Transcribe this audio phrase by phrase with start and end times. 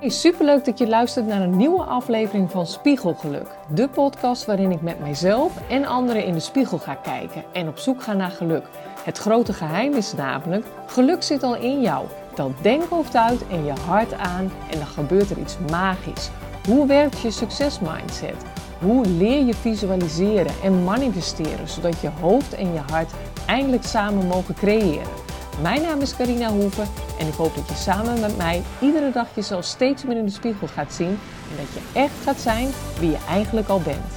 [0.00, 3.46] Hey, superleuk dat je luistert naar een nieuwe aflevering van Spiegelgeluk.
[3.74, 7.78] De podcast waarin ik met mijzelf en anderen in de spiegel ga kijken en op
[7.78, 8.64] zoek ga naar geluk.
[9.04, 12.06] Het grote geheim is namelijk, geluk zit al in jou.
[12.34, 16.30] Tel denkhoofd uit en je hart aan en dan gebeurt er iets magisch.
[16.66, 18.44] Hoe werkt je succesmindset?
[18.80, 23.12] Hoe leer je visualiseren en manifesteren zodat je hoofd en je hart
[23.46, 25.27] eindelijk samen mogen creëren?
[25.62, 26.86] Mijn naam is Carina Hoeven
[27.18, 30.30] en ik hoop dat je samen met mij iedere dag jezelf steeds meer in de
[30.30, 31.18] spiegel gaat zien
[31.50, 32.68] en dat je echt gaat zijn
[32.98, 34.12] wie je eigenlijk al bent.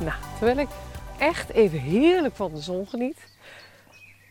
[0.00, 0.68] Nou, terwijl ik
[1.18, 3.16] echt even heerlijk van de zon geniet,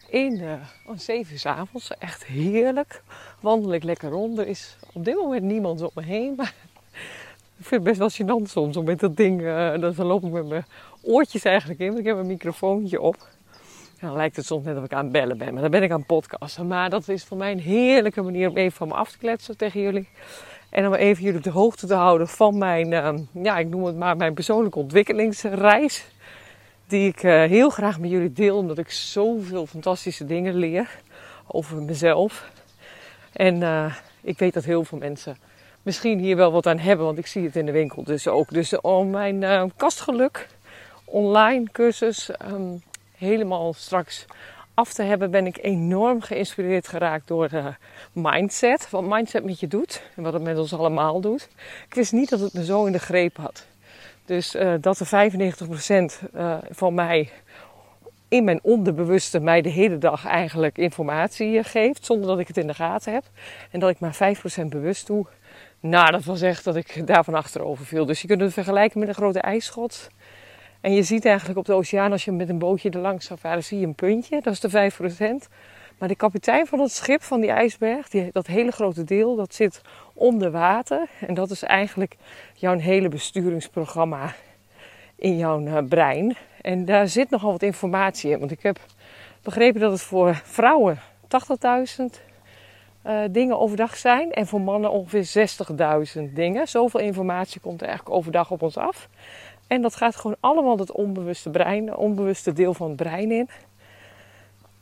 [0.07, 0.53] in uh,
[0.85, 3.03] om 7 uur avonds, echt heerlijk,
[3.39, 4.37] wandel ik lekker rond.
[4.37, 6.53] Er is op dit moment niemand om me heen, maar
[7.59, 10.31] ik vind het best wel gênant soms om met dat ding, uh, dan loop ik
[10.31, 10.65] met mijn
[11.01, 13.27] oortjes eigenlijk in, want ik heb een microfoontje op
[14.01, 15.91] dan lijkt het soms net of ik aan het bellen ben, maar dan ben ik
[15.91, 16.67] aan het podcasten.
[16.67, 19.57] Maar dat is voor mij een heerlijke manier om even van me af te kletsen
[19.57, 20.09] tegen jullie.
[20.69, 23.83] En om even jullie op de hoogte te houden van mijn, uh, ja, ik noem
[23.83, 26.05] het maar mijn persoonlijke ontwikkelingsreis.
[26.87, 30.89] Die ik uh, heel graag met jullie deel, omdat ik zoveel fantastische dingen leer
[31.47, 32.49] over mezelf.
[33.33, 35.37] En uh, ik weet dat heel veel mensen
[35.81, 38.49] misschien hier wel wat aan hebben, want ik zie het in de winkel dus ook.
[38.49, 40.47] Dus om mijn kastgeluk
[41.05, 42.29] online cursus.
[42.51, 42.81] Um,
[43.21, 44.25] helemaal straks
[44.73, 47.65] af te hebben, ben ik enorm geïnspireerd geraakt door uh,
[48.13, 48.89] mindset.
[48.89, 51.49] Wat mindset met je doet en wat het met ons allemaal doet.
[51.87, 53.65] Ik wist niet dat het me zo in de greep had.
[54.25, 55.31] Dus uh, dat de
[56.25, 57.29] 95% uh, van mij
[58.27, 62.67] in mijn onderbewuste mij de hele dag eigenlijk informatie geeft, zonder dat ik het in
[62.67, 63.23] de gaten heb.
[63.71, 65.25] En dat ik maar 5% bewust doe.
[65.79, 68.05] Nou, dat was echt dat ik daarvan achterover viel.
[68.05, 70.09] Dus je kunt het vergelijken met een grote ijsschot.
[70.81, 73.39] En je ziet eigenlijk op de oceaan, als je met een bootje er langs zou
[73.39, 74.41] varen, zie je een puntje.
[74.41, 74.91] Dat is de
[75.43, 75.49] 5%.
[75.97, 79.53] Maar de kapitein van het schip, van die ijsberg, die, dat hele grote deel, dat
[79.53, 79.81] zit
[80.13, 81.07] onder water.
[81.19, 82.15] En dat is eigenlijk
[82.53, 84.33] jouw hele besturingsprogramma
[85.15, 86.35] in jouw uh, brein.
[86.61, 88.39] En daar zit nogal wat informatie in.
[88.39, 88.79] Want ik heb
[89.41, 92.03] begrepen dat het voor vrouwen 80.000
[93.05, 94.31] uh, dingen overdag zijn.
[94.31, 95.49] En voor mannen ongeveer
[96.17, 96.67] 60.000 dingen.
[96.67, 99.09] Zoveel informatie komt er eigenlijk overdag op ons af.
[99.71, 103.49] En dat gaat gewoon allemaal het onbewuste brein, het onbewuste deel van het brein in.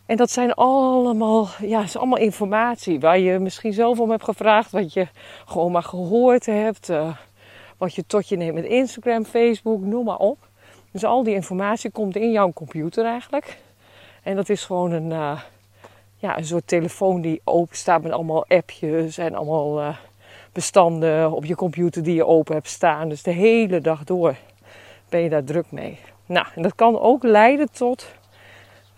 [0.06, 4.72] En dat zijn allemaal, ja, is allemaal informatie waar je misschien zelf om hebt gevraagd,
[4.72, 5.08] wat je
[5.46, 7.16] gewoon maar gehoord hebt, uh,
[7.78, 10.38] wat je tot je neemt met Instagram, Facebook, noem maar op.
[10.92, 13.58] Dus al die informatie komt in jouw computer eigenlijk.
[14.24, 15.42] En dat is gewoon een, uh,
[16.16, 19.98] ja, een soort telefoon die open staat met allemaal appjes en allemaal uh,
[20.52, 23.10] bestanden op je computer die je open hebt staan.
[23.10, 24.36] Dus de hele dag door
[25.10, 26.00] ben je daar druk mee.
[26.26, 28.14] Nou, en dat kan ook leiden tot,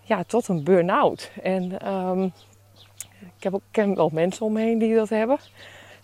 [0.02, 1.32] ja, tot een burn-out.
[1.42, 2.34] En um,
[3.38, 5.38] ik heb ook, ken wel mensen om me heen die dat hebben.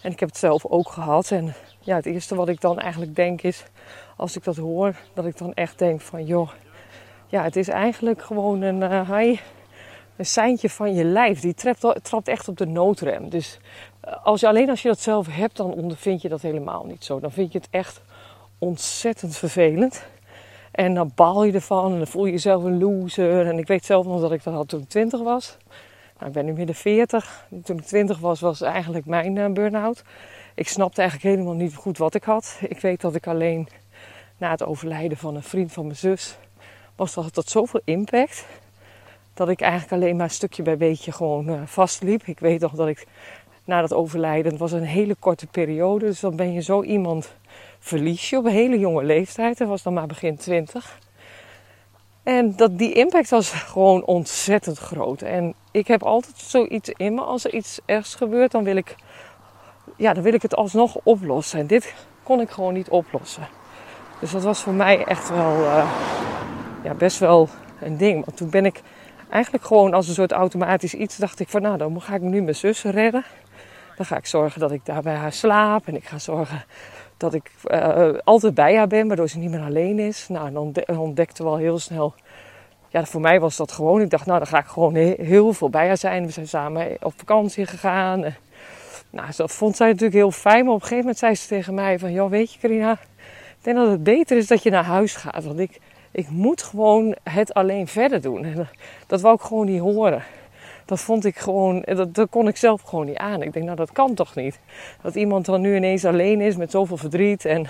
[0.01, 1.31] En ik heb het zelf ook gehad.
[1.31, 3.63] En ja, het eerste wat ik dan eigenlijk denk is,
[4.17, 6.49] als ik dat hoor, dat ik dan echt denk van, joh,
[7.27, 9.39] ja, het is eigenlijk gewoon een, uh,
[10.15, 11.39] een seintje van je lijf.
[11.39, 11.53] Die
[12.01, 13.29] trapt, echt op de noodrem.
[13.29, 13.59] Dus
[14.05, 17.05] uh, als je, alleen als je dat zelf hebt, dan ondervind je dat helemaal niet
[17.05, 17.19] zo.
[17.19, 18.01] Dan vind je het echt
[18.59, 20.05] ontzettend vervelend.
[20.71, 23.47] En dan baal je ervan en dan voel je jezelf een loser.
[23.47, 25.57] En ik weet zelf nog dat ik dat had toen ik 20 was.
[26.17, 27.47] Nou, ik ben nu midden 40.
[27.63, 30.03] Toen ik 20 was, was eigenlijk mijn uh, burn-out.
[30.55, 32.57] Ik snapte eigenlijk helemaal niet goed wat ik had.
[32.67, 33.67] Ik weet dat ik alleen
[34.37, 36.37] na het overlijden van een vriend van mijn zus...
[36.95, 38.45] was dat tot zoveel impact...
[39.33, 42.23] dat ik eigenlijk alleen maar stukje bij beetje gewoon uh, vastliep.
[42.25, 43.07] Ik weet nog dat ik
[43.63, 44.57] na dat overlijden...
[44.57, 46.05] was een hele korte periode.
[46.05, 47.35] Dus dan ben je zo iemand
[47.79, 49.57] verlies je op een hele jonge leeftijd.
[49.57, 50.99] Dat was dan maar begin 20.
[52.23, 55.21] En dat, die impact was gewoon ontzettend groot.
[55.21, 57.21] En ik heb altijd zoiets in me.
[57.21, 58.95] Als er iets ergs gebeurt, dan wil ik,
[59.95, 61.59] ja, dan wil ik het alsnog oplossen.
[61.59, 61.93] En dit
[62.23, 63.47] kon ik gewoon niet oplossen.
[64.19, 65.91] Dus dat was voor mij echt wel uh,
[66.83, 67.49] ja, best wel
[67.81, 68.25] een ding.
[68.25, 68.81] Want toen ben ik
[69.29, 72.41] eigenlijk gewoon als een soort automatisch iets dacht ik van nou dan ga ik nu
[72.41, 73.25] mijn zus redden.
[73.97, 75.87] Dan ga ik zorgen dat ik daar bij haar slaap.
[75.87, 76.65] En ik ga zorgen
[77.17, 80.27] dat ik uh, altijd bij haar ben, waardoor ze niet meer alleen is.
[80.27, 82.13] Nou, dan ontdekte wel heel snel.
[82.89, 84.01] Ja, voor mij was dat gewoon.
[84.01, 86.25] Ik dacht, nou, dan ga ik gewoon heel veel bij haar zijn.
[86.25, 88.35] We zijn samen op vakantie gegaan.
[89.09, 90.65] Nou, dat vond zij natuurlijk heel fijn.
[90.65, 92.11] Maar op een gegeven moment zei ze tegen mij van...
[92.11, 95.43] Joh, weet je Carina, ik denk dat het beter is dat je naar huis gaat.
[95.43, 95.79] Want ik,
[96.11, 98.43] ik moet gewoon het alleen verder doen.
[98.45, 98.67] En
[99.07, 100.23] dat wou ik gewoon niet horen
[100.87, 103.41] dat vond ik gewoon, dat, dat kon ik zelf gewoon niet aan.
[103.41, 104.59] Ik denk, nou dat kan toch niet.
[105.01, 107.45] Dat iemand dan nu ineens alleen is met zoveel verdriet.
[107.45, 107.65] En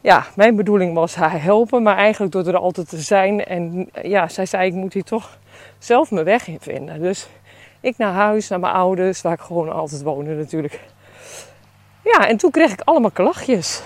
[0.00, 3.44] ja, mijn bedoeling was haar helpen, maar eigenlijk door er altijd te zijn.
[3.44, 5.38] En ja, zij zei, ik moet hier toch
[5.78, 7.00] zelf mijn weg in vinden.
[7.00, 7.28] Dus
[7.80, 10.80] ik naar huis, naar mijn ouders, waar ik gewoon altijd woonde natuurlijk.
[12.04, 13.82] Ja, en toen kreeg ik allemaal klachtjes.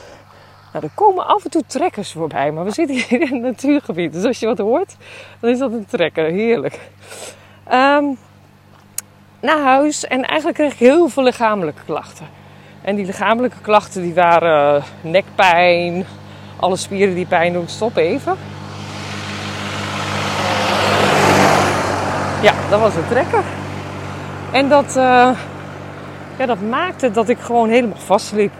[0.72, 4.12] Nou, er komen af en toe trekkers voorbij, maar we zitten hier in het natuurgebied.
[4.12, 4.96] Dus als je wat hoort,
[5.40, 6.24] dan is dat een trekker.
[6.24, 6.80] Heerlijk.
[7.72, 8.18] Um,
[9.40, 12.26] naar huis en eigenlijk kreeg ik heel veel lichamelijke klachten.
[12.82, 16.04] En die lichamelijke klachten die waren nekpijn,
[16.56, 17.68] alle spieren die pijn doen.
[17.68, 18.36] Stop even.
[22.42, 23.42] Ja, dat was een trekker.
[24.52, 25.30] En dat, uh,
[26.38, 28.52] ja, dat maakte dat ik gewoon helemaal vastliep.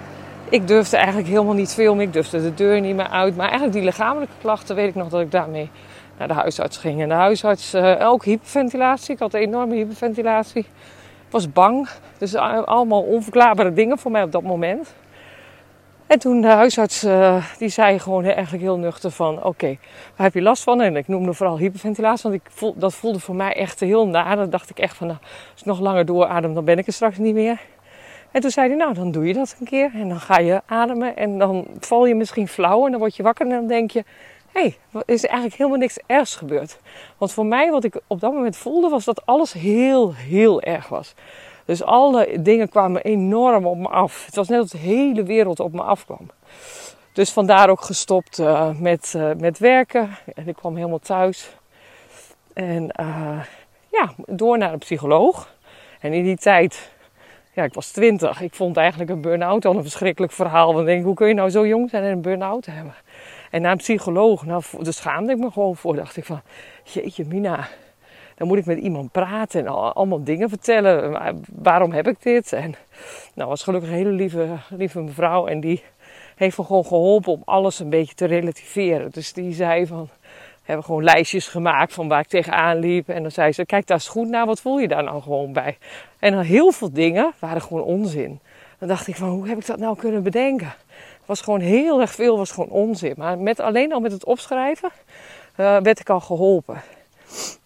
[0.48, 2.04] Ik durfde eigenlijk helemaal niet filmen.
[2.04, 3.36] Ik durfde de deur niet meer uit.
[3.36, 5.70] Maar eigenlijk die lichamelijke klachten weet ik nog dat ik daarmee
[6.18, 7.02] naar de huisarts ging.
[7.02, 9.14] En de huisarts, ook hyperventilatie.
[9.14, 10.60] Ik had enorme hyperventilatie.
[10.60, 11.88] Ik was bang.
[12.18, 14.94] Dus allemaal onverklaarbare dingen voor mij op dat moment.
[16.06, 19.44] En toen de huisarts, uh, die zei gewoon eigenlijk heel nuchter van...
[19.44, 19.66] Oké,
[20.16, 20.80] waar heb je last van?
[20.80, 24.34] En ik noemde vooral hyperventilatie, want ik voel, dat voelde voor mij echt heel na.
[24.34, 25.18] Dan dacht ik echt van, nou,
[25.52, 27.60] als ik nog langer dooradem, dan ben ik er straks niet meer.
[28.30, 29.90] En toen zei hij, nou, dan doe je dat een keer.
[29.94, 32.84] En dan ga je ademen en dan val je misschien flauw.
[32.84, 34.04] En dan word je wakker en dan denk je...
[34.54, 36.78] Hey, er is eigenlijk helemaal niks ergs gebeurd.
[37.18, 40.88] Want voor mij, wat ik op dat moment voelde, was dat alles heel, heel erg
[40.88, 41.14] was.
[41.64, 44.26] Dus alle dingen kwamen enorm op me af.
[44.26, 46.30] Het was net alsof de hele wereld op me afkwam.
[47.12, 50.16] Dus vandaar ook gestopt uh, met, uh, met werken.
[50.34, 51.56] En ik kwam helemaal thuis.
[52.52, 53.40] En uh,
[53.90, 55.54] ja, door naar een psycholoog.
[56.00, 56.92] En in die tijd,
[57.52, 58.40] ja, ik was twintig.
[58.40, 60.66] Ik vond eigenlijk een burn-out al een verschrikkelijk verhaal.
[60.66, 62.94] Want ik denk, hoe kun je nou zo jong zijn en een burn-out hebben?
[63.54, 65.96] En naar een psycholoog, nou, daar schaamde ik me gewoon voor.
[65.96, 66.40] Dacht ik van,
[66.82, 67.68] jeetje Mina,
[68.34, 71.18] dan moet ik met iemand praten en allemaal dingen vertellen.
[71.52, 72.52] Waarom heb ik dit?
[72.52, 72.74] En
[73.34, 75.82] nou was gelukkig een hele lieve, lieve mevrouw en die
[76.36, 79.10] heeft me gewoon geholpen om alles een beetje te relativeren.
[79.10, 83.08] Dus die zei van, we hebben gewoon lijstjes gemaakt van waar ik tegenaan liep.
[83.08, 85.52] En dan zei ze, kijk daar eens goed naar, wat voel je daar nou gewoon
[85.52, 85.78] bij?
[86.18, 88.40] En dan heel veel dingen waren gewoon onzin.
[88.78, 90.74] Dan dacht ik van, hoe heb ik dat nou kunnen bedenken?
[91.26, 93.14] Was gewoon heel erg veel, was gewoon onzin.
[93.16, 94.90] Maar met, alleen al met het opschrijven
[95.56, 96.82] uh, werd ik al geholpen.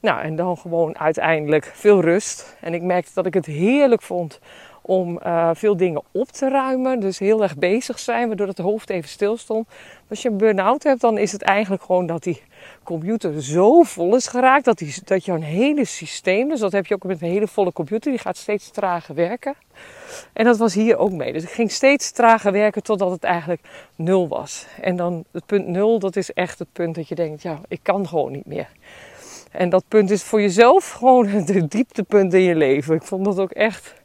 [0.00, 2.56] Nou, en dan gewoon uiteindelijk veel rust.
[2.60, 4.40] En ik merkte dat ik het heerlijk vond
[4.88, 7.00] om uh, veel dingen op te ruimen.
[7.00, 9.68] Dus heel erg bezig zijn, waardoor het hoofd even stil stond.
[10.08, 12.42] Als je een burn-out hebt, dan is het eigenlijk gewoon dat die
[12.82, 14.64] computer zo vol is geraakt.
[14.64, 17.72] Dat, die, dat jouw hele systeem, dus dat heb je ook met een hele volle
[17.72, 19.54] computer, die gaat steeds trager werken.
[20.32, 21.32] En dat was hier ook mee.
[21.32, 23.60] Dus ik ging steeds trager werken totdat het eigenlijk
[23.94, 24.66] nul was.
[24.80, 27.80] En dan het punt nul, dat is echt het punt dat je denkt, ja, ik
[27.82, 28.68] kan gewoon niet meer.
[29.50, 32.94] En dat punt is voor jezelf gewoon het dieptepunt in je leven.
[32.94, 33.97] Ik vond dat ook echt.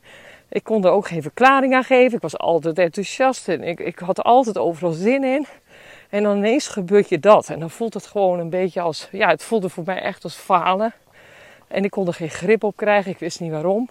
[0.53, 2.15] Ik kon er ook geen verklaring aan geven.
[2.15, 5.45] Ik was altijd enthousiast en ik, ik had altijd overal zin in.
[6.09, 7.50] En dan ineens gebeurt je dat.
[7.50, 9.07] En dan voelt het gewoon een beetje als.
[9.11, 10.94] Ja, het voelde voor mij echt als falen.
[11.67, 13.11] En ik kon er geen grip op krijgen.
[13.11, 13.89] Ik wist niet waarom.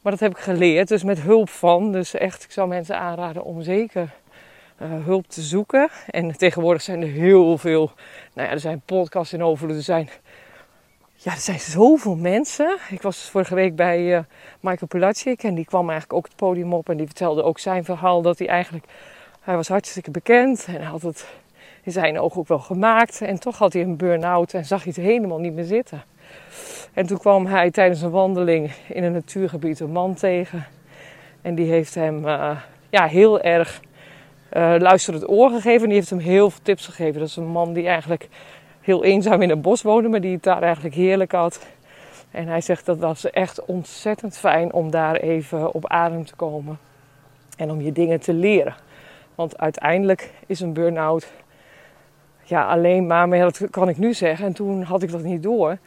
[0.00, 0.88] Maar dat heb ik geleerd.
[0.88, 1.92] Dus met hulp van.
[1.92, 4.10] Dus echt, ik zou mensen aanraden om zeker
[4.82, 5.88] uh, hulp te zoeken.
[6.10, 7.90] En tegenwoordig zijn er heel veel.
[8.34, 9.70] Nou ja, er zijn podcasts in over.
[9.70, 10.08] Er zijn
[11.16, 12.76] ja, er zijn zoveel mensen.
[12.90, 14.18] Ik was dus vorige week bij uh,
[14.60, 17.84] Michael Pulacic en die kwam eigenlijk ook het podium op en die vertelde ook zijn
[17.84, 18.84] verhaal dat hij eigenlijk,
[19.40, 21.26] hij was hartstikke bekend en had het
[21.82, 24.92] in zijn ogen ook wel gemaakt en toch had hij een burn-out en zag hij
[24.96, 26.02] het helemaal niet meer zitten.
[26.92, 30.66] En toen kwam hij tijdens een wandeling in een natuurgebied een man tegen
[31.42, 32.60] en die heeft hem uh,
[32.90, 33.80] ja, heel erg
[34.52, 37.20] uh, luisterend oor gegeven en die heeft hem heel veel tips gegeven.
[37.20, 38.28] Dat is een man die eigenlijk
[38.86, 41.66] heel eenzaam in een bos woonde, maar die het daar eigenlijk heerlijk had.
[42.30, 46.78] En hij zegt dat was echt ontzettend fijn om daar even op adem te komen.
[47.56, 48.74] En om je dingen te leren.
[49.34, 51.28] Want uiteindelijk is een burn-out
[52.42, 54.46] ja, alleen maar, maar dat kan ik nu zeggen.
[54.46, 55.78] En toen had ik dat niet door.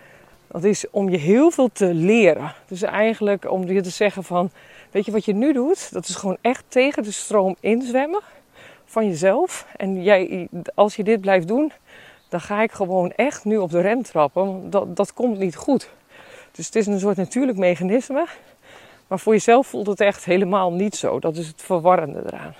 [0.47, 2.53] Dat is om je heel veel te leren.
[2.67, 4.51] Dus eigenlijk om je te zeggen van,
[4.91, 5.93] weet je wat je nu doet?
[5.93, 8.21] Dat is gewoon echt tegen de stroom inzwemmen
[8.85, 9.67] van jezelf.
[9.77, 11.71] En jij, als je dit blijft doen,
[12.29, 14.69] dan ga ik gewoon echt nu op de rem trappen.
[14.69, 15.89] Dat, dat komt niet goed.
[16.51, 18.25] Dus het is een soort natuurlijk mechanisme.
[19.07, 21.19] Maar voor jezelf voelt het echt helemaal niet zo.
[21.19, 22.55] Dat is het verwarrende eraan.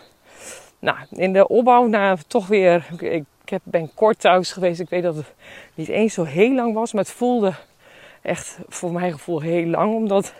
[0.79, 2.87] Nou, in de opbouw naar toch weer.
[2.99, 3.23] Ik
[3.63, 4.79] ben kort thuis geweest.
[4.79, 5.33] Ik weet dat het
[5.73, 6.93] niet eens zo heel lang was.
[6.93, 7.53] Maar het voelde
[8.21, 9.95] echt voor mijn gevoel heel lang.
[9.95, 10.33] Omdat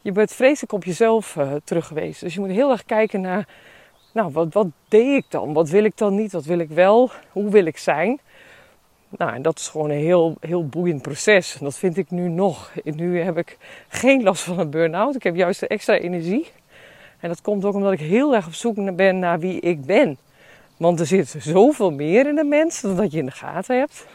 [0.00, 2.20] je bent vreselijk op jezelf uh, terug geweest.
[2.20, 3.48] Dus je moet heel erg kijken naar.
[4.12, 5.52] Nou, wat, wat deed ik dan?
[5.52, 6.32] Wat wil ik dan niet?
[6.32, 7.10] Wat wil ik wel?
[7.32, 8.20] Hoe wil ik zijn?
[9.10, 11.56] Nou, en dat is gewoon een heel, heel boeiend proces.
[11.60, 12.72] Dat vind ik nu nog.
[12.84, 13.56] Nu heb ik
[13.88, 15.14] geen last van een burn-out.
[15.14, 16.50] Ik heb juist extra energie.
[17.20, 20.18] En dat komt ook omdat ik heel erg op zoek ben naar wie ik ben.
[20.76, 24.06] Want er zit zoveel meer in de mens dan dat je in de gaten hebt.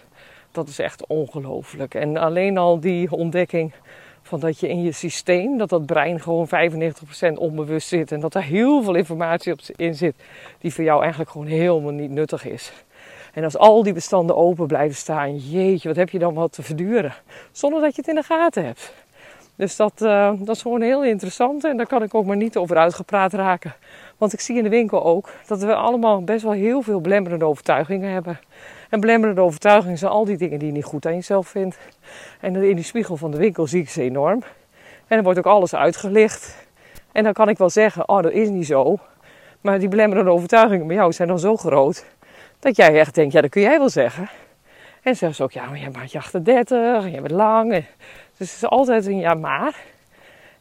[0.51, 1.95] Dat is echt ongelooflijk.
[1.95, 3.73] En alleen al die ontdekking
[4.25, 8.11] Van dat je in je systeem, dat dat brein gewoon 95% onbewust zit.
[8.11, 10.15] En dat daar heel veel informatie op in zit
[10.59, 12.71] die voor jou eigenlijk gewoon helemaal niet nuttig is.
[13.33, 16.63] En als al die bestanden open blijven staan, jeetje, wat heb je dan wat te
[16.63, 17.13] verduren?
[17.51, 18.93] Zonder dat je het in de gaten hebt.
[19.55, 22.57] Dus dat, uh, dat is gewoon heel interessant en daar kan ik ook maar niet
[22.57, 23.73] over uitgepraat raken.
[24.17, 27.45] Want ik zie in de winkel ook dat we allemaal best wel heel veel belemmerende
[27.45, 28.39] overtuigingen hebben.
[28.89, 31.77] En belemmerende overtuigingen zijn al die dingen die je niet goed aan jezelf vindt.
[32.39, 34.43] En in die spiegel van de winkel zie ik ze enorm.
[35.07, 36.67] En er wordt ook alles uitgelicht.
[37.11, 38.97] En dan kan ik wel zeggen, oh dat is niet zo.
[39.61, 42.05] Maar die belemmerende overtuigingen bij jou zijn dan zo groot.
[42.63, 44.29] Dat jij echt denkt, ja dat kun jij wel zeggen.
[45.01, 47.71] En zeggen ze ook, ja maar jij je 38 en jij bent lang.
[48.37, 49.75] Dus het is altijd een ja maar.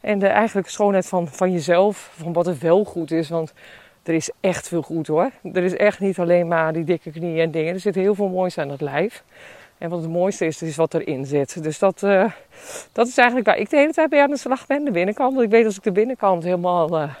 [0.01, 3.29] En de eigenlijke schoonheid van, van jezelf, van wat er wel goed is.
[3.29, 3.53] Want
[4.03, 5.29] er is echt veel goed hoor.
[5.53, 7.73] Er is echt niet alleen maar die dikke knieën en dingen.
[7.73, 9.23] Er zit heel veel moois aan het lijf.
[9.77, 11.63] En wat het mooiste is, is wat erin zit.
[11.63, 12.31] Dus dat, uh,
[12.91, 14.83] dat is eigenlijk waar ik de hele tijd bij aan de slag ben.
[14.83, 15.33] De binnenkant.
[15.33, 17.13] Want ik weet als ik de binnenkant helemaal uh,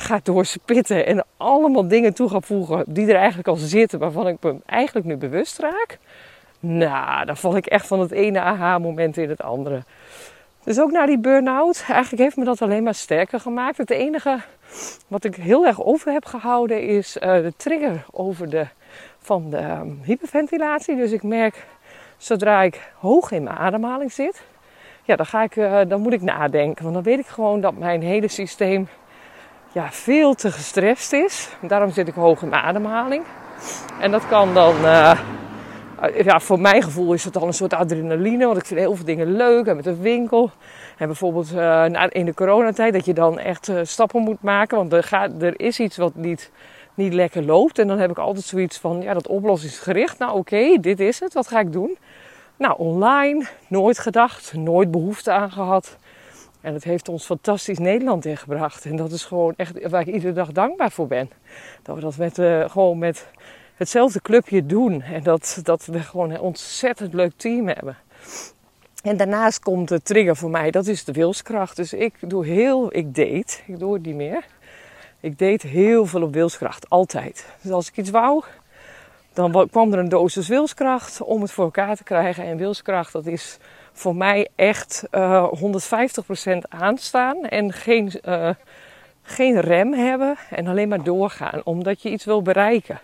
[0.00, 1.06] ga doorspitten.
[1.06, 3.98] En allemaal dingen toe ga voegen die er eigenlijk al zitten.
[3.98, 5.98] Waarvan ik me eigenlijk nu bewust raak.
[6.60, 9.82] Nou, dan val ik echt van het ene aha-moment in het andere.
[10.64, 13.76] Dus ook na die burn-out, eigenlijk heeft me dat alleen maar sterker gemaakt.
[13.76, 14.40] Het enige
[15.08, 18.66] wat ik heel erg over heb gehouden is uh, de trigger over de,
[19.18, 20.96] van de um, hyperventilatie.
[20.96, 21.66] Dus ik merk
[22.16, 24.42] zodra ik hoog in mijn ademhaling zit,
[25.04, 26.82] ja, dan, ga ik, uh, dan moet ik nadenken.
[26.82, 28.88] Want dan weet ik gewoon dat mijn hele systeem
[29.72, 31.48] ja, veel te gestrest is.
[31.60, 33.24] Daarom zit ik hoog in ademhaling.
[34.00, 34.74] En dat kan dan.
[34.76, 35.18] Uh,
[36.22, 38.46] ja, voor mijn gevoel is het al een soort adrenaline.
[38.46, 39.66] Want ik vind heel veel dingen leuk.
[39.66, 40.50] En met de winkel.
[40.98, 44.76] En bijvoorbeeld uh, in de coronatijd dat je dan echt uh, stappen moet maken.
[44.76, 46.50] Want er, gaat, er is iets wat niet,
[46.94, 47.78] niet lekker loopt.
[47.78, 50.18] En dan heb ik altijd zoiets van, ja, dat oplossingsgericht.
[50.18, 51.34] Nou oké, dit is het.
[51.34, 51.98] Wat ga ik doen?
[52.56, 53.44] Nou, online.
[53.68, 54.52] Nooit gedacht.
[54.54, 55.96] Nooit behoefte aan gehad.
[56.60, 58.84] En het heeft ons fantastisch Nederland ingebracht.
[58.84, 61.30] En dat is gewoon echt waar ik iedere dag dankbaar voor ben.
[61.82, 63.26] Dat we dat met, uh, gewoon met
[63.74, 65.02] hetzelfde clubje doen.
[65.02, 67.96] En dat, dat we gewoon een ontzettend leuk team hebben.
[69.02, 71.76] En daarnaast komt de trigger voor mij, dat is de wilskracht.
[71.76, 74.44] Dus ik doe heel, ik date, ik doe het niet meer.
[75.20, 77.46] Ik deed heel veel op wilskracht, altijd.
[77.62, 78.44] Dus als ik iets wou,
[79.32, 82.44] dan kwam er een dosis wilskracht om het voor elkaar te krijgen.
[82.44, 83.58] En wilskracht, dat is
[84.00, 88.50] voor mij echt uh, eh, 150% aanstaan en geen, uh,
[89.22, 93.00] geen rem hebben en alleen maar doorgaan, omdat je iets wil bereiken.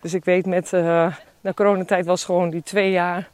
[0.00, 3.28] Dus ik weet met, uh, de coronatijd was gewoon die twee jaar.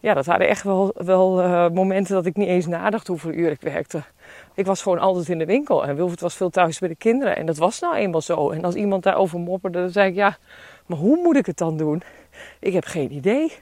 [0.00, 1.30] Ja, dat waren echt wel, wel
[1.70, 4.02] momenten dat ik niet eens nadacht hoeveel uur ik werkte.
[4.54, 7.36] Ik was gewoon altijd in de winkel en Wilfred was veel thuis bij de kinderen.
[7.36, 8.50] En dat was nou eenmaal zo.
[8.50, 10.36] En als iemand daarover mopperde, dan zei ik ja,
[10.86, 12.02] maar hoe moet ik het dan doen?
[12.60, 13.52] Ik heb geen idee.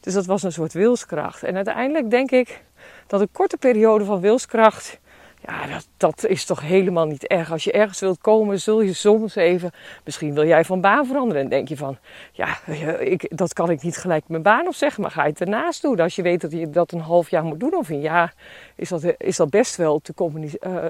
[0.00, 1.42] Dus dat was een soort wilskracht.
[1.42, 2.62] En uiteindelijk denk ik
[3.06, 4.98] dat een korte periode van wilskracht
[5.46, 7.52] ja, dat, dat is toch helemaal niet erg.
[7.52, 9.70] Als je ergens wilt komen, zul je soms even.
[10.04, 11.42] Misschien wil jij van baan veranderen.
[11.42, 11.98] En denk je van:
[12.32, 12.66] ja,
[12.98, 15.02] ik, dat kan ik niet gelijk mijn baan opzeggen.
[15.02, 16.00] Maar ga je het ernaast doen?
[16.00, 18.34] Als je weet dat je dat een half jaar moet doen of een jaar,
[18.74, 20.84] is dat, is dat best wel te, uh,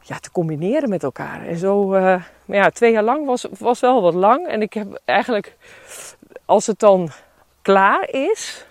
[0.00, 1.46] ja, te combineren met elkaar.
[1.46, 4.46] En zo, maar ja, twee jaar lang was, was wel wat lang.
[4.46, 5.56] En ik heb eigenlijk,
[6.44, 7.10] als het dan
[7.62, 8.66] klaar is,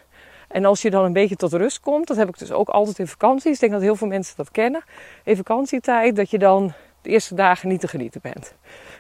[0.47, 2.99] en als je dan een beetje tot rust komt, dat heb ik dus ook altijd
[2.99, 3.53] in vakanties.
[3.53, 4.83] Ik denk dat heel veel mensen dat kennen.
[5.23, 8.55] In vakantietijd, dat je dan de eerste dagen niet te genieten bent.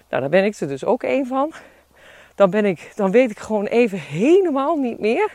[0.09, 1.53] Nou, daar ben ik er dus ook één van.
[2.35, 5.31] Dan, ben ik, dan weet ik gewoon even helemaal niet meer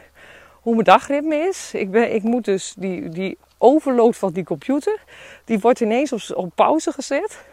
[0.60, 1.70] hoe mijn dagritme is.
[1.74, 5.02] Ik, ben, ik moet dus die, die overload van die computer,
[5.44, 7.44] die wordt ineens op, op pauze gezet.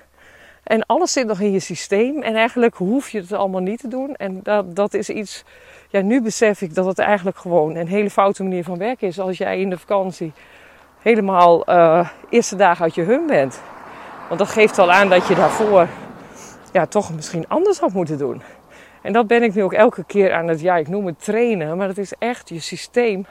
[0.64, 2.22] En alles zit nog in je systeem.
[2.22, 4.16] En eigenlijk hoef je het allemaal niet te doen.
[4.16, 5.44] En dat, dat is iets
[5.92, 9.20] ja, nu besef ik dat het eigenlijk gewoon een hele foute manier van werken is.
[9.20, 10.34] Als jij in de vakantie
[11.02, 13.62] helemaal uh, eerste dagen uit je hum bent.
[14.28, 15.88] Want dat geeft al aan dat je daarvoor
[16.74, 18.42] ja, toch misschien anders had moeten doen.
[19.02, 21.78] En dat ben ik nu ook elke keer aan het, ja, ik noem het trainen.
[21.78, 23.26] Maar dat is echt je systeem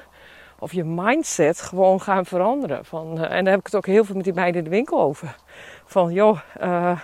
[0.58, 2.84] of je mindset gewoon gaan veranderen.
[2.84, 4.76] Van, uh, en daar heb ik het ook heel veel met die meiden in de
[4.76, 5.36] winkel over.
[5.84, 6.98] Van, joh, uh,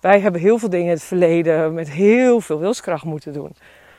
[0.00, 3.56] wij hebben heel veel dingen in het verleden met heel veel wilskracht moeten doen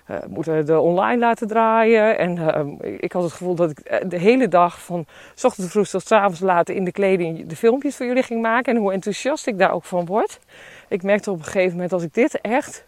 [0.08, 2.18] uh, moeten de online laten draaien.
[2.18, 5.72] En uh, ik had het gevoel dat ik eh, de hele dag van s ochtends
[5.72, 8.76] vroeg tot s avonds later in de kleding de filmpjes voor jullie ging maken.
[8.76, 10.40] En hoe enthousiast ik daar ook van word.
[10.88, 12.86] Ik merkte op een gegeven moment als ik dit echt,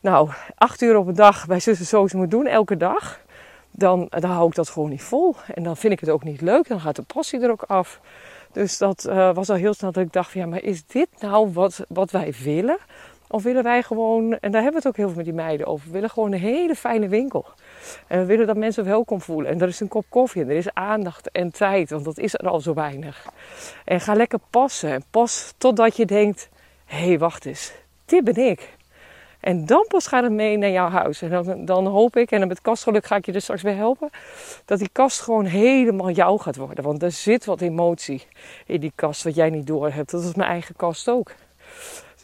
[0.00, 3.20] nou, acht uur op een dag bij zussen Zoos moet doen, elke dag.
[3.70, 5.34] Dan, dan hou ik dat gewoon niet vol.
[5.54, 6.68] En dan vind ik het ook niet leuk.
[6.68, 8.00] Dan gaat de passie er ook af.
[8.52, 9.02] Dus dat
[9.34, 12.34] was al heel snel dat ik dacht: ja, maar is dit nou wat, wat wij
[12.42, 12.78] willen?
[13.32, 15.66] Of willen wij gewoon, en daar hebben we het ook heel veel met die meiden
[15.66, 17.46] over, we willen gewoon een hele fijne winkel.
[18.06, 19.50] En we willen dat mensen welkom voelen.
[19.50, 22.34] En er is een kop koffie en er is aandacht en tijd, want dat is
[22.34, 23.26] er al zo weinig.
[23.84, 24.90] En ga lekker passen.
[24.90, 26.48] En pas totdat je denkt,
[26.84, 27.72] hé, hey, wacht eens,
[28.04, 28.76] dit ben ik.
[29.40, 31.22] En dan pas gaat het mee naar jouw huis.
[31.22, 34.10] En dan, dan hoop ik, en met kastgeluk ga ik je er straks weer helpen,
[34.64, 36.84] dat die kast gewoon helemaal jou gaat worden.
[36.84, 38.26] Want er zit wat emotie
[38.66, 40.10] in die kast wat jij niet door hebt.
[40.10, 41.32] Dat is mijn eigen kast ook.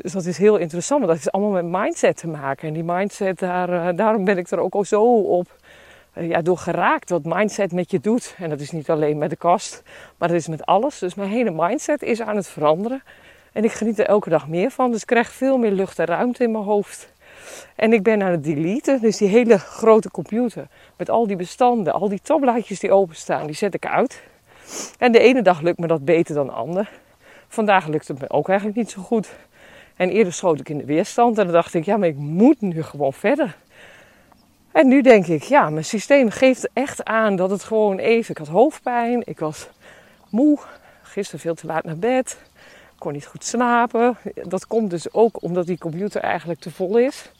[0.02, 2.68] Dus dat is heel interessant, want dat is allemaal met mindset te maken.
[2.68, 5.56] En die mindset, daar, uh, daarom ben ik er ook al zo op
[6.14, 7.10] uh, ja, door geraakt.
[7.10, 8.34] Wat mindset met je doet.
[8.38, 9.82] En dat is niet alleen met de kast,
[10.16, 10.98] maar dat is met alles.
[10.98, 13.02] Dus mijn hele mindset is aan het veranderen.
[13.52, 14.90] En ik geniet er elke dag meer van.
[14.90, 17.12] Dus ik krijg veel meer lucht en ruimte in mijn hoofd.
[17.76, 19.00] En ik ben aan het deleten.
[19.00, 20.66] Dus die hele grote computer.
[20.96, 24.22] Met al die bestanden, al die tabblaadjes die openstaan, die zet ik uit.
[24.98, 26.86] En de ene dag lukt me dat beter dan de andere.
[27.48, 29.28] Vandaag lukt het me ook eigenlijk niet zo goed.
[29.98, 31.38] En eerder schoot ik in de weerstand.
[31.38, 33.56] En dan dacht ik, ja, maar ik moet nu gewoon verder.
[34.72, 38.30] En nu denk ik, ja, mijn systeem geeft echt aan dat het gewoon even...
[38.30, 39.68] Ik had hoofdpijn, ik was
[40.30, 40.58] moe,
[41.02, 42.38] gisteren veel te laat naar bed
[42.98, 44.16] kon niet goed slapen.
[44.34, 47.30] Dat komt dus ook omdat die computer eigenlijk te vol is.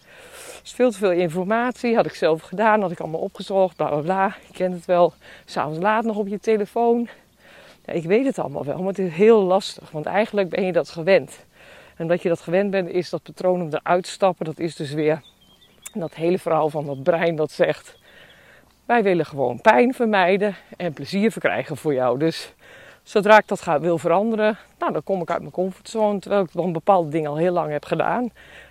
[0.62, 1.96] Dus veel te veel informatie.
[1.96, 4.36] Had ik zelf gedaan, had ik allemaal opgezocht, bla bla bla.
[4.46, 5.12] Je kent het wel.
[5.44, 7.08] S'avonds laat nog op je telefoon.
[7.84, 9.90] Ja, ik weet het allemaal wel, maar het is heel lastig.
[9.90, 11.38] Want eigenlijk ben je dat gewend.
[11.99, 14.45] En omdat je dat gewend bent, is dat patroon om eruit te stappen.
[14.45, 15.23] Dat is dus weer
[15.93, 17.97] dat hele verhaal van dat brein dat zegt...
[18.85, 22.19] Wij willen gewoon pijn vermijden en plezier verkrijgen voor jou.
[22.19, 22.55] Dus
[23.02, 26.19] zodra ik dat ga, wil veranderen, nou, dan kom ik uit mijn comfortzone.
[26.19, 28.31] Terwijl ik dan bepaalde dingen al heel lang heb gedaan.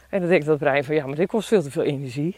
[0.10, 2.36] En dan denkt dat brein van ja, maar dit kost veel te veel energie.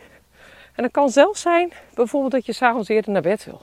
[0.76, 3.62] En dat kan zelfs zijn bijvoorbeeld dat je s'avonds eerder naar bed wil.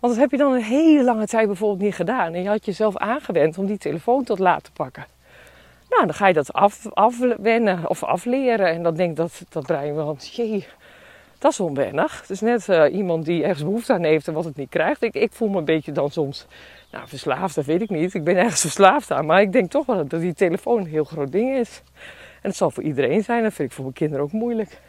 [0.00, 2.34] Want dat heb je dan een hele lange tijd bijvoorbeeld niet gedaan.
[2.34, 5.06] En je had jezelf aangewend om die telefoon tot laat te pakken.
[5.90, 8.66] Nou, dan ga je dat af, afwennen of afleren.
[8.66, 10.66] En dan denkt dat, dat brein wel, jee,
[11.38, 12.20] dat is onwennig.
[12.20, 15.02] Het is net uh, iemand die ergens behoefte aan heeft en wat het niet krijgt.
[15.02, 16.46] Ik, ik voel me een beetje dan soms
[16.92, 18.14] nou, verslaafd, dat weet ik niet.
[18.14, 19.26] Ik ben ergens verslaafd aan.
[19.26, 21.82] Maar ik denk toch wel dat die telefoon een heel groot ding is.
[22.42, 23.42] En het zal voor iedereen zijn.
[23.42, 24.80] Dat vind ik voor mijn kinderen ook moeilijk.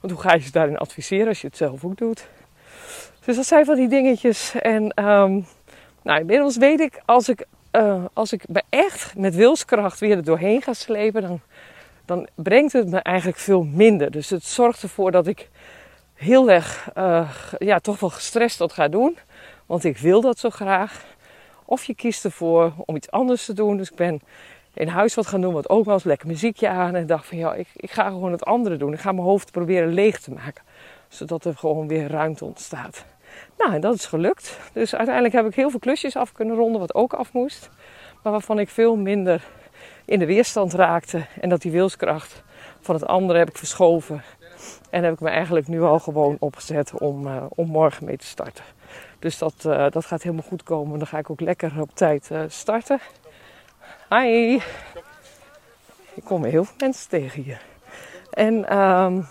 [0.00, 2.28] Want hoe ga je ze daarin adviseren als je het zelf ook doet?
[3.24, 4.54] Dus dat zijn van die dingetjes.
[4.54, 5.46] En um,
[6.02, 10.24] nou, inmiddels weet ik, als ik, uh, als ik me echt met wilskracht weer er
[10.24, 11.40] doorheen ga slepen, dan,
[12.04, 14.10] dan brengt het me eigenlijk veel minder.
[14.10, 15.48] Dus het zorgt ervoor dat ik
[16.14, 19.18] heel erg, uh, ja, toch wel gestrest dat ga doen.
[19.66, 21.04] Want ik wil dat zo graag.
[21.64, 23.76] Of je kiest ervoor om iets anders te doen.
[23.76, 24.20] Dus ik ben
[24.74, 26.94] in huis wat gaan doen, wat ook wel eens lekker muziekje aan.
[26.94, 28.92] En dacht van ja, ik, ik ga gewoon het andere doen.
[28.92, 30.64] Ik ga mijn hoofd proberen leeg te maken.
[31.08, 33.04] Zodat er gewoon weer ruimte ontstaat.
[33.58, 34.58] Nou, en dat is gelukt.
[34.72, 37.70] Dus uiteindelijk heb ik heel veel klusjes af kunnen ronden, wat ook af moest.
[38.22, 39.44] Maar waarvan ik veel minder
[40.04, 41.26] in de weerstand raakte.
[41.40, 42.42] En dat die wilskracht
[42.80, 44.22] van het andere heb ik verschoven.
[44.90, 48.26] En heb ik me eigenlijk nu al gewoon opgezet om, uh, om morgen mee te
[48.26, 48.64] starten.
[49.18, 50.98] Dus dat, uh, dat gaat helemaal goed komen.
[50.98, 53.00] Dan ga ik ook lekker op tijd uh, starten.
[54.08, 54.60] Hi!
[56.14, 57.60] Ik kom heel veel mensen tegen hier.
[58.30, 59.26] En um,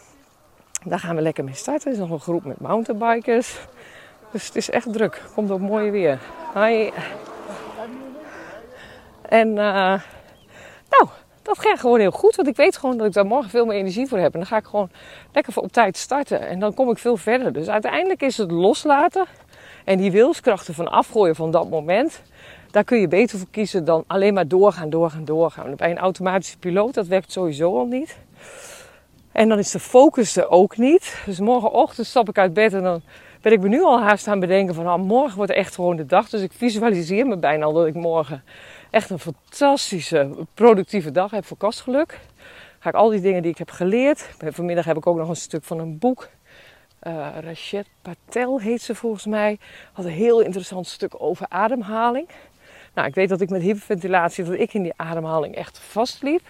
[0.83, 1.87] daar gaan we lekker mee starten.
[1.87, 3.59] Er is nog een groep met mountainbikers.
[4.35, 5.21] Dus het is echt druk.
[5.33, 6.19] Komt ook mooi weer.
[6.53, 6.89] Hi!
[9.21, 9.55] En uh,
[10.89, 11.07] nou,
[11.41, 12.35] dat gaat gewoon heel goed.
[12.35, 14.33] Want ik weet gewoon dat ik daar morgen veel meer energie voor heb.
[14.33, 14.89] En dan ga ik gewoon
[15.31, 16.47] lekker voor op tijd starten.
[16.47, 17.53] En dan kom ik veel verder.
[17.53, 19.25] Dus uiteindelijk is het loslaten.
[19.83, 22.21] En die wilskrachten van afgooien van dat moment.
[22.71, 25.75] Daar kun je beter voor kiezen dan alleen maar doorgaan, doorgaan, doorgaan.
[25.75, 28.17] Bij een automatische piloot, dat werkt sowieso al niet.
[29.31, 31.21] En dan is de focus er ook niet.
[31.25, 33.01] Dus morgenochtend stap ik uit bed en dan
[33.45, 34.87] ben ik me nu al haast aan bedenken van...
[34.87, 36.29] Oh, morgen wordt echt gewoon de dag.
[36.29, 38.43] Dus ik visualiseer me bijna al dat ik morgen
[38.89, 42.19] echt een fantastische, productieve dag heb voor kastgeluk.
[42.79, 44.29] Ga ik al die dingen die ik heb geleerd.
[44.37, 46.29] Vanmiddag heb ik ook nog een stuk van een boek.
[47.03, 47.27] Uh,
[48.01, 49.59] Patel heet ze volgens mij.
[49.93, 52.27] Had een heel interessant stuk over ademhaling.
[52.93, 56.41] Nou, ik weet dat ik met hyperventilatie, dat ik in die ademhaling echt vastliep.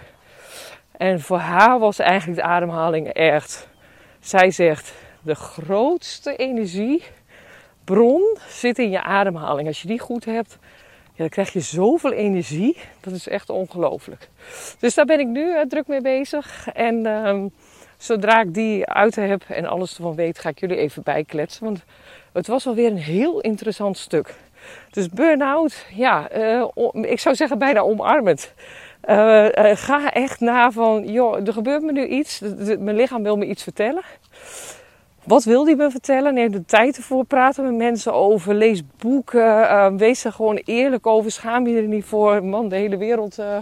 [0.97, 3.67] En voor haar was eigenlijk de ademhaling echt...
[4.19, 4.93] Zij zegt,
[5.25, 9.67] de grootste energiebron zit in je ademhaling.
[9.67, 10.57] Als je die goed hebt,
[11.03, 12.77] ja, dan krijg je zoveel energie.
[13.01, 14.29] Dat is echt ongelooflijk.
[14.79, 16.67] Dus daar ben ik nu uh, druk mee bezig.
[16.73, 17.51] En um,
[17.97, 21.63] zodra ik die uit heb en alles ervan weet, ga ik jullie even bijkletsen.
[21.63, 21.83] Want
[22.33, 24.33] het was alweer een heel interessant stuk.
[24.91, 28.53] Dus burn-out, ja, uh, ik zou zeggen bijna omarmend.
[29.09, 32.39] Uh, ga echt na van, joh, er gebeurt me nu iets.
[32.79, 34.03] mijn lichaam wil me iets vertellen.
[35.25, 36.33] Wat wil die me vertellen?
[36.33, 37.25] Neem de tijd ervoor.
[37.25, 38.53] Praten met mensen over.
[38.53, 39.41] Lees boeken.
[39.41, 41.31] Uh, wees er gewoon eerlijk over.
[41.31, 42.43] Schaam je er niet voor.
[42.43, 43.57] Man, de hele wereld uh,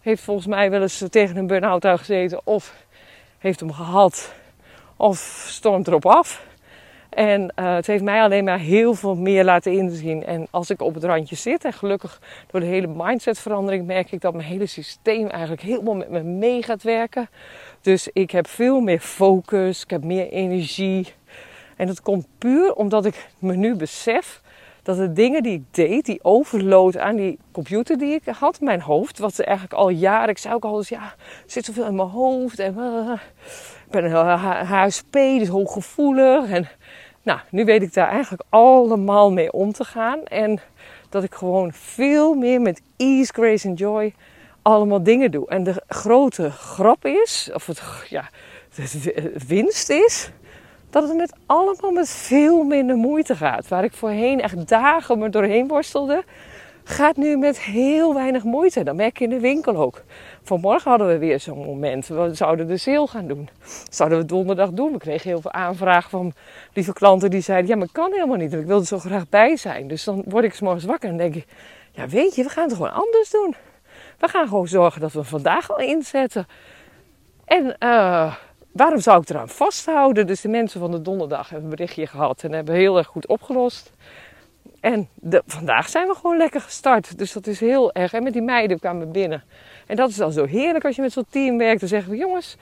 [0.00, 2.40] heeft volgens mij wel eens tegen een burn-out gezeten.
[2.44, 2.74] Of
[3.38, 4.32] heeft hem gehad.
[4.96, 6.42] Of stormt erop af.
[7.10, 10.24] En uh, het heeft mij alleen maar heel veel meer laten inzien.
[10.24, 12.20] En als ik op het randje zit, en gelukkig
[12.50, 16.62] door de hele mindsetverandering, merk ik dat mijn hele systeem eigenlijk helemaal met me mee
[16.62, 17.28] gaat werken.
[17.80, 21.14] Dus ik heb veel meer focus, ik heb meer energie.
[21.76, 24.40] En dat komt puur omdat ik me nu besef
[24.82, 28.80] dat de dingen die ik deed, die overload aan die computer die ik had mijn
[28.80, 31.94] hoofd, wat eigenlijk al jaren, ik zei ook al eens, ja, er zit zoveel in
[31.94, 33.12] mijn hoofd en uh,
[33.86, 36.68] ik ben een HSP, dus hooggevoelig en
[37.22, 40.60] nou, nu weet ik daar eigenlijk allemaal mee om te gaan en
[41.08, 44.14] dat ik gewoon veel meer met ease, grace en joy
[44.62, 45.48] allemaal dingen doe.
[45.48, 48.30] En de grote grap is, of het, ja,
[48.74, 50.30] de winst is,
[50.90, 53.68] dat het met allemaal met veel minder moeite gaat.
[53.68, 56.24] Waar ik voorheen echt dagen me doorheen worstelde,
[56.84, 58.82] gaat nu met heel weinig moeite.
[58.82, 60.02] Dat merk je in de winkel ook.
[60.42, 62.06] Vanmorgen hadden we weer zo'n moment.
[62.06, 63.48] We zouden de sale gaan doen.
[63.60, 64.92] Dat zouden we donderdag doen.
[64.92, 66.32] We kregen heel veel aanvragen van
[66.72, 68.52] lieve klanten die zeiden: Ja, maar kan helemaal niet.
[68.52, 69.88] Ik wilde zo graag bij zijn.
[69.88, 71.46] Dus dan word ik s morgens wakker en denk ik:
[71.92, 73.54] Ja, weet je, we gaan het gewoon anders doen.
[74.18, 76.46] We gaan gewoon zorgen dat we vandaag al inzetten.
[77.44, 78.34] En uh,
[78.72, 80.26] waarom zou ik eraan vasthouden?
[80.26, 83.26] Dus de mensen van de donderdag hebben een berichtje gehad en hebben heel erg goed
[83.26, 83.92] opgelost.
[84.80, 87.18] En de, vandaag zijn we gewoon lekker gestart.
[87.18, 88.12] Dus dat is heel erg.
[88.12, 89.42] En met die meiden kwamen binnen.
[89.86, 91.80] En dat is dan zo heerlijk als je met zo'n team werkt.
[91.80, 92.56] Dan zeggen we, jongens,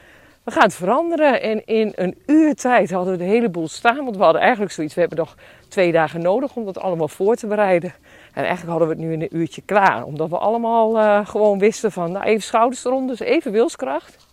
[0.44, 1.42] we gaan het veranderen.
[1.42, 4.04] En in een uur tijd hadden we de hele boel staan.
[4.04, 5.36] Want we hadden eigenlijk zoiets, we hebben nog
[5.68, 7.94] twee dagen nodig om dat allemaal voor te bereiden.
[8.32, 10.04] En eigenlijk hadden we het nu in een uurtje klaar.
[10.04, 14.27] Omdat we allemaal uh, gewoon wisten van, nou even schouders eronder, dus even wilskracht.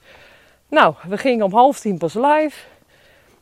[0.75, 2.57] Nou, we gingen om half tien pas live.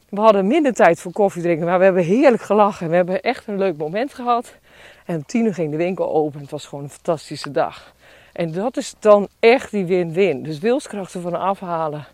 [0.09, 2.89] We hadden minder tijd voor koffie drinken, maar we hebben heerlijk gelachen.
[2.89, 4.55] We hebben echt een leuk moment gehad.
[5.05, 6.41] En om tien uur ging de winkel open.
[6.41, 7.93] Het was gewoon een fantastische dag.
[8.33, 10.43] En dat is dan echt die win-win.
[10.43, 12.05] Dus wilskrachten van afhalen.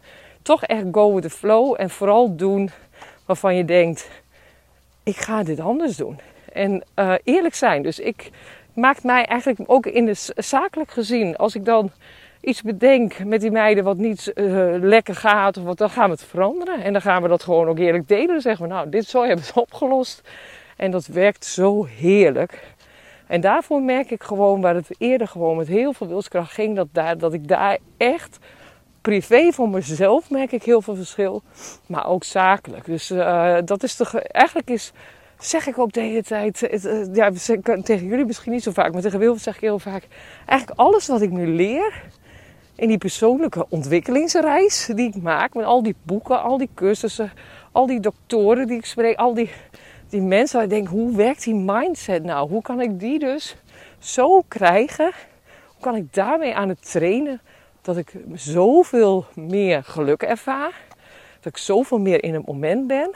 [0.41, 1.75] Toch echt go with the flow.
[1.77, 2.69] En vooral doen
[3.25, 4.09] waarvan je denkt:
[5.03, 6.19] ik ga dit anders doen.
[6.53, 7.81] En uh, eerlijk zijn.
[7.81, 8.29] Dus ik
[8.73, 11.91] maak mij eigenlijk ook in de zakelijk gezien, als ik dan
[12.41, 16.11] iets bedenk met die meiden wat niet uh, lekker gaat, of wat, dan gaan we
[16.11, 16.83] het veranderen.
[16.83, 18.27] En dan gaan we dat gewoon ook eerlijk delen.
[18.27, 20.21] Dan zeggen we, nou, dit zo hebben we opgelost.
[20.77, 22.63] En dat werkt zo heerlijk.
[23.27, 26.87] En daarvoor merk ik gewoon, waar het eerder gewoon met heel veel wilskracht ging, dat,
[26.91, 28.37] daar, dat ik daar echt
[29.01, 31.41] privé voor mezelf merk ik heel veel verschil.
[31.85, 32.85] Maar ook zakelijk.
[32.85, 34.91] Dus uh, dat is toch, eigenlijk is,
[35.39, 37.31] zeg ik ook de hele tijd, uh, ja,
[37.83, 40.07] tegen jullie misschien niet zo vaak, maar tegen Wilfred zeg ik heel vaak,
[40.45, 42.03] eigenlijk alles wat ik nu leer,
[42.79, 45.53] in die persoonlijke ontwikkelingsreis die ik maak.
[45.53, 47.31] Met al die boeken, al die cursussen,
[47.71, 49.49] al die doktoren die ik spreek, al die,
[50.09, 52.49] die mensen ik denk, hoe werkt die mindset nou?
[52.49, 53.55] Hoe kan ik die dus
[53.99, 55.11] zo krijgen?
[55.65, 57.41] Hoe kan ik daarmee aan het trainen
[57.81, 60.73] dat ik zoveel meer geluk ervaar?
[61.35, 63.11] Dat ik zoveel meer in het moment ben?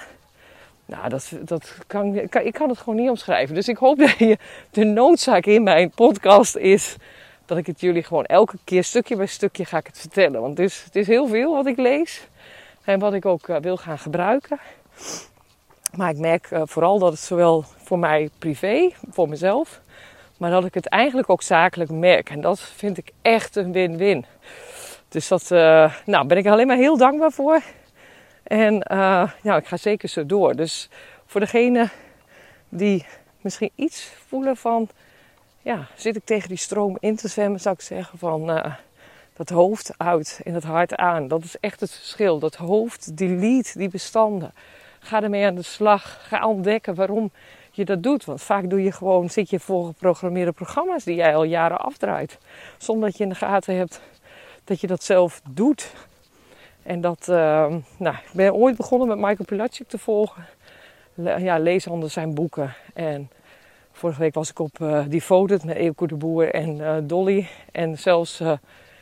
[0.86, 3.56] Nou, dat, dat kan, ik kan het gewoon niet omschrijven.
[3.56, 4.38] Dus ik hoop dat je
[4.72, 6.96] de noodzaak in mijn podcast is
[7.54, 10.42] dat ik het jullie gewoon elke keer stukje bij stukje ga ik het vertellen.
[10.42, 12.28] Want het is, het is heel veel wat ik lees
[12.84, 14.60] en wat ik ook uh, wil gaan gebruiken.
[15.96, 19.82] Maar ik merk uh, vooral dat het zowel voor mij privé, voor mezelf,
[20.38, 22.30] maar dat ik het eigenlijk ook zakelijk merk.
[22.30, 24.26] En dat vind ik echt een win-win.
[25.10, 27.62] Dus dat uh, nou, ben ik alleen maar heel dankbaar voor.
[28.44, 28.74] En
[29.42, 30.56] ja, ik ga zeker zo door.
[30.56, 30.90] Dus
[31.26, 31.90] voor degene
[32.70, 33.06] die
[33.42, 34.90] misschien iets voelen van
[35.64, 38.76] ja, zit ik tegen die stroom in te zwemmen, zou ik zeggen van uh,
[39.34, 41.28] dat hoofd uit en het hart aan.
[41.28, 42.40] Dat is echt het verschil.
[42.40, 44.54] Dat hoofd delete die bestanden.
[45.00, 46.28] Ga ermee aan de slag.
[46.28, 47.32] Ga ontdekken waarom
[47.72, 48.26] je dat doet.
[48.26, 52.38] Want vaak doe je gewoon, zit je voor geprogrammeerde programma's die jij al jaren afdraait.
[52.78, 54.02] Zonder dat je in de gaten hebt
[54.64, 55.94] dat je dat zelf doet.
[56.84, 60.46] En dat, uh, nou, ik ben ooit begonnen met Michael Pilatschik te volgen.
[61.16, 62.76] ja, lees anders zijn boeken.
[62.94, 63.30] En
[63.96, 67.48] Vorige week was ik op uh, Devoted met Eelco de Boer en uh, Dolly.
[67.72, 68.52] En zelfs uh,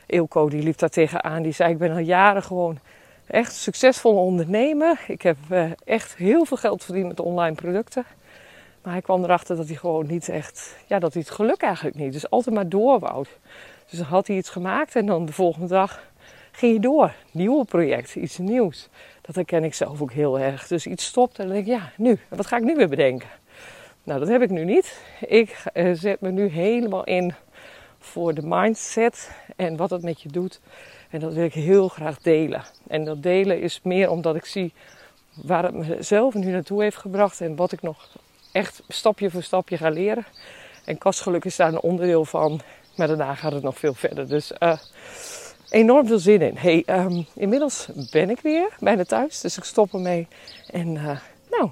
[0.05, 1.41] Eelco die liep daar tegenaan.
[1.41, 2.79] Die zei ik ben al jaren gewoon
[3.27, 4.99] echt succesvol ondernemer.
[5.07, 5.37] Ik heb
[5.83, 8.05] echt heel veel geld verdiend met online producten.
[8.83, 10.77] Maar hij kwam erachter dat hij gewoon niet echt...
[10.87, 12.13] Ja, dat hij het geluk eigenlijk niet.
[12.13, 13.25] Dus altijd maar door wou.
[13.89, 16.03] Dus dan had hij iets gemaakt en dan de volgende dag
[16.51, 17.13] ging hij door.
[17.31, 18.89] Nieuwe project, iets nieuws.
[19.21, 20.67] Dat herken ik zelf ook heel erg.
[20.67, 22.19] Dus iets stopt en dan denk ik, ja, nu.
[22.29, 23.27] Wat ga ik nu weer bedenken?
[24.03, 25.01] Nou, dat heb ik nu niet.
[25.27, 27.33] Ik uh, zet me nu helemaal in
[27.99, 30.59] voor de mindset en wat het met je doet.
[31.09, 32.63] En dat wil ik heel graag delen.
[32.87, 34.73] En dat delen is meer omdat ik zie
[35.33, 38.17] waar het mezelf nu naartoe heeft gebracht en wat ik nog
[38.51, 40.25] echt stapje voor stapje ga leren.
[40.85, 42.61] En kastgeluk is daar een onderdeel van.
[42.95, 44.27] Maar daarna gaat het nog veel verder.
[44.27, 44.77] Dus uh,
[45.69, 46.57] enorm veel zin in.
[46.57, 49.41] Hey, um, inmiddels ben ik weer bijna thuis.
[49.41, 50.27] Dus ik stop ermee.
[50.67, 51.69] En uh, nou,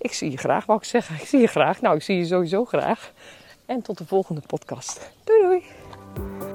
[0.00, 1.14] ik zie je graag, wou ik zeggen.
[1.14, 1.80] Ik zie je graag.
[1.80, 3.12] Nou, ik zie je sowieso graag.
[3.66, 5.10] En tot de volgende podcast.
[5.24, 5.62] Doei doei!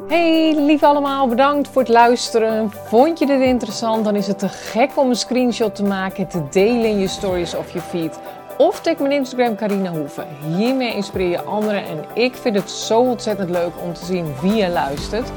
[0.08, 2.72] Hey lief allemaal, bedankt voor het luisteren.
[2.72, 4.06] Vond je dit interessant?
[4.06, 7.08] Dan is het te gek om een screenshot te maken en te delen in je
[7.08, 8.20] stories of je feed.
[8.58, 10.28] Of tag mijn Instagram Carina Hoeven.
[10.58, 14.54] Hiermee inspireer je anderen en ik vind het zo ontzettend leuk om te zien wie
[14.54, 15.32] je luistert.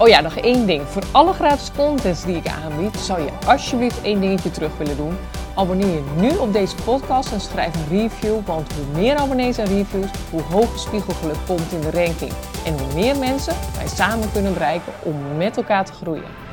[0.00, 0.82] Oh ja, nog één ding.
[0.86, 5.16] Voor alle gratis contents die ik aanbied, zou je alsjeblieft één dingetje terug willen doen.
[5.54, 9.66] Abonneer je nu op deze podcast en schrijf een review, want hoe meer abonnees en
[9.66, 12.32] reviews, hoe hoger spiegelgeluk komt in de ranking.
[12.64, 16.47] En hoe meer mensen wij samen kunnen bereiken om met elkaar te groeien.